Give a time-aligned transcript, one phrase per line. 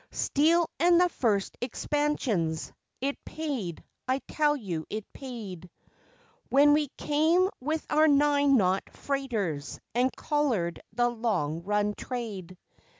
[0.09, 2.73] Steel and the first expansions.
[3.01, 5.69] It paid, I tell you, it paid,
[6.49, 12.57] When we came with our nine knot freighters and collared the long run trade.